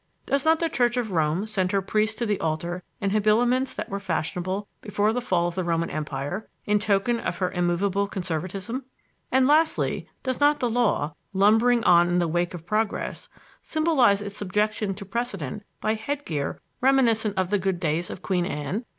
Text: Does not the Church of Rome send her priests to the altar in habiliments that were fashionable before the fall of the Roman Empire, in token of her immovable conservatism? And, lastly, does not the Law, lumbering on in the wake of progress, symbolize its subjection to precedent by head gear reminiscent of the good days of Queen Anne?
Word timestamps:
Does 0.25 0.45
not 0.45 0.57
the 0.57 0.67
Church 0.67 0.97
of 0.97 1.11
Rome 1.11 1.45
send 1.45 1.71
her 1.71 1.81
priests 1.83 2.15
to 2.17 2.25
the 2.25 2.39
altar 2.39 2.81
in 2.99 3.11
habiliments 3.11 3.75
that 3.75 3.87
were 3.87 3.99
fashionable 3.99 4.67
before 4.81 5.13
the 5.13 5.21
fall 5.21 5.47
of 5.47 5.53
the 5.53 5.63
Roman 5.63 5.91
Empire, 5.91 6.49
in 6.65 6.79
token 6.79 7.19
of 7.19 7.37
her 7.37 7.51
immovable 7.51 8.07
conservatism? 8.07 8.83
And, 9.31 9.45
lastly, 9.45 10.09
does 10.23 10.39
not 10.39 10.57
the 10.59 10.69
Law, 10.69 11.13
lumbering 11.33 11.83
on 11.83 12.07
in 12.07 12.17
the 12.17 12.27
wake 12.27 12.55
of 12.55 12.65
progress, 12.65 13.29
symbolize 13.61 14.23
its 14.23 14.35
subjection 14.35 14.95
to 14.95 15.05
precedent 15.05 15.61
by 15.81 15.93
head 15.93 16.25
gear 16.25 16.59
reminiscent 16.81 17.37
of 17.37 17.51
the 17.51 17.59
good 17.59 17.79
days 17.79 18.09
of 18.09 18.23
Queen 18.23 18.47
Anne? 18.47 18.85